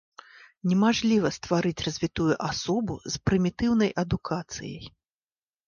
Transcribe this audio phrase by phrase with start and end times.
[0.69, 4.85] Немажліва стварыць развітую асобу з прымітыўнай адукацыяй!